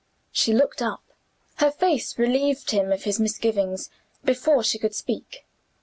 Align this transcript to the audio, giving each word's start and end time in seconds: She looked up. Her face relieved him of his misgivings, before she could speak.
She 0.31 0.51
looked 0.51 0.81
up. 0.81 1.03
Her 1.57 1.69
face 1.69 2.17
relieved 2.17 2.71
him 2.71 2.91
of 2.91 3.03
his 3.03 3.19
misgivings, 3.19 3.91
before 4.25 4.63
she 4.63 4.79
could 4.79 4.95
speak. 4.95 5.45